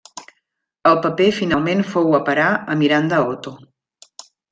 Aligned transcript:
El 0.91 0.95
paper 1.03 1.27
finalment 1.39 1.83
fou 1.89 2.09
a 2.19 2.21
parar 2.31 2.47
a 2.53 2.79
Miranda 2.81 3.21
Otto. 3.27 3.53